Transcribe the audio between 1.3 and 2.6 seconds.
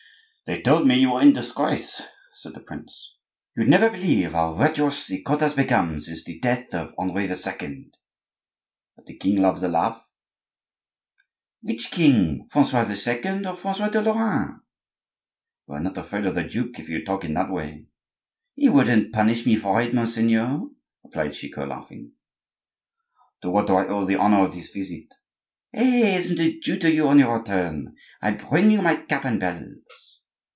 disgrace," said the